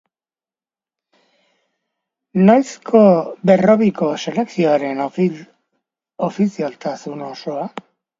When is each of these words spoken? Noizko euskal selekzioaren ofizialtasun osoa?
Noizko 2.47 3.01
euskal 3.55 4.15
selekzioaren 4.23 5.03
ofizialtasun 6.29 7.23
osoa? 7.29 7.67